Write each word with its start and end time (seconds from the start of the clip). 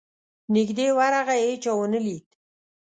نیژدې 0.53 0.87
ورغی 0.97 1.41
هېچا 1.49 1.71
ونه 1.75 1.99
لید. 2.05 2.25